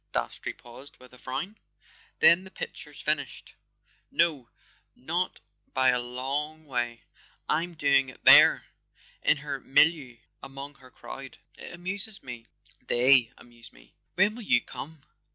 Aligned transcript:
Dastrey 0.13 0.51
paused 0.57 0.97
with 0.97 1.13
a 1.13 1.19
frown. 1.19 1.59
"Then 2.21 2.43
the 2.43 2.49
picture's 2.49 3.01
finished?" 3.03 3.53
"No—not 4.09 5.41
by 5.75 5.89
a 5.89 5.99
long 5.99 6.65
way. 6.65 7.03
I'm 7.47 7.75
doing 7.75 8.09
it 8.09 8.23
there—in 8.25 9.37
her 9.37 9.59
milieu, 9.59 10.17
among 10.41 10.73
her 10.81 10.89
crowd. 10.89 11.37
It 11.55 11.71
amuses 11.71 12.23
me; 12.23 12.47
they 12.87 13.31
amuse 13.37 13.71
me. 13.71 13.93
When 14.15 14.33
will 14.33 14.41
you 14.41 14.61
come?" 14.61 15.03